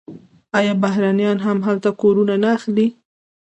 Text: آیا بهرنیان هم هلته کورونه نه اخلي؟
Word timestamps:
آیا 0.57 0.73
بهرنیان 0.83 1.37
هم 1.45 1.57
هلته 1.67 1.89
کورونه 2.01 2.35
نه 2.43 2.49
اخلي؟ 2.57 2.87